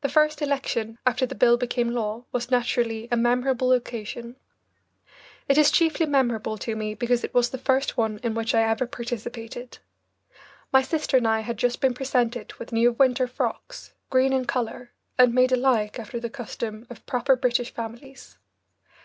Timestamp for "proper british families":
17.06-18.38